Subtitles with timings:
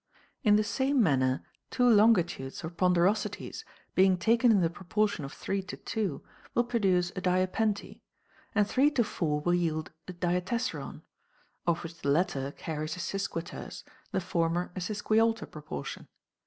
[0.41, 3.63] In the same manner two longitudes or pon derosities,
[3.93, 6.23] being taken in the proportion of 3: 2,
[6.55, 8.01] will pro duce a diapente;
[8.55, 11.03] and three to four will yield a diatessaron;
[11.67, 16.07] of which the latter carries a sesquiterce, the former a ses quialter proportion.